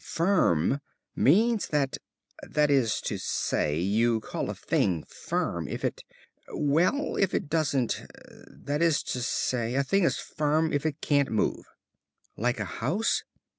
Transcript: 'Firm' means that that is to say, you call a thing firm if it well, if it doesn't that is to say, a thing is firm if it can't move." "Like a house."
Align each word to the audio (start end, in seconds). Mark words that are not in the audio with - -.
'Firm' 0.03 0.81
means 1.15 1.67
that 1.67 1.99
that 2.41 2.71
is 2.71 2.99
to 3.01 3.19
say, 3.19 3.77
you 3.77 4.19
call 4.19 4.49
a 4.49 4.55
thing 4.55 5.03
firm 5.03 5.67
if 5.67 5.85
it 5.85 6.03
well, 6.51 7.15
if 7.17 7.35
it 7.35 7.47
doesn't 7.51 8.01
that 8.49 8.81
is 8.81 9.03
to 9.03 9.21
say, 9.21 9.75
a 9.75 9.83
thing 9.83 10.03
is 10.03 10.17
firm 10.17 10.73
if 10.73 10.87
it 10.87 11.01
can't 11.01 11.29
move." 11.31 11.65
"Like 12.35 12.59
a 12.59 12.65
house." 12.65 13.21